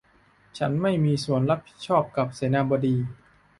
[0.57, 2.95] ฉันไม่มีส่วนรับผิดชอบกับเสนาบดี